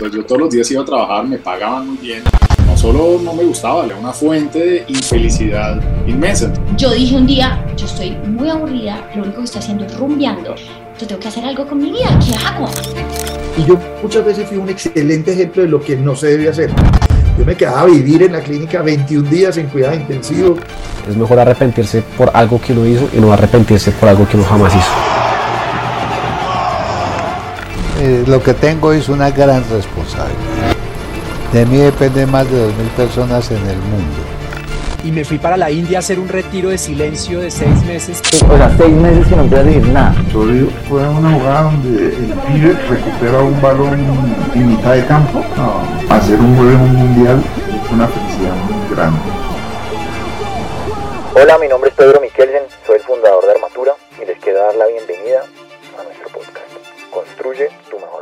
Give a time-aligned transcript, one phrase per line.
[0.00, 2.22] Pues yo todos los días iba a trabajar, me pagaban muy bien.
[2.64, 6.52] No solo no me gustaba, era una fuente de infelicidad inmensa.
[6.76, 10.54] Yo dije un día, yo estoy muy aburrida, lo único que estoy haciendo es rumbeando.
[11.00, 12.68] Yo tengo que hacer algo con mi vida, ¿qué hago?
[13.56, 16.70] Y yo muchas veces fui un excelente ejemplo de lo que no se debe hacer.
[17.36, 20.58] Yo me quedaba a vivir en la clínica 21 días en cuidado intensivo.
[21.10, 24.46] Es mejor arrepentirse por algo que uno hizo y no arrepentirse por algo que uno
[24.46, 25.17] jamás hizo.
[28.00, 30.76] Eh, lo que tengo es una gran responsabilidad.
[31.52, 34.16] De mí depende más de 2.000 personas en el mundo.
[35.02, 38.20] Y me fui para la India a hacer un retiro de silencio de seis meses.
[38.48, 40.14] O sea, seis meses que no pude decir nada.
[40.30, 43.98] Solo fue una jugada donde el pibe recupera un balón
[44.54, 45.44] en mitad de campo.
[45.56, 47.42] No, hacer un gol en un mundial
[47.84, 49.20] es una felicidad muy grande.
[51.34, 54.74] Hola, mi nombre es Pedro Miquelsen, soy el fundador de Armatura y les quiero dar
[54.74, 55.42] la bienvenida
[55.98, 56.57] a nuestro podcast.
[57.48, 58.17] Roger Thomas.